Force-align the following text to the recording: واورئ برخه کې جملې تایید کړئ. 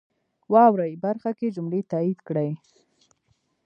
واورئ 0.53 0.93
برخه 1.05 1.31
کې 1.37 1.53
جملې 1.55 1.81
تایید 1.91 2.19
کړئ. 2.27 2.49